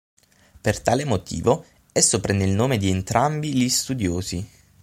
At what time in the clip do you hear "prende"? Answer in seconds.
2.19-2.45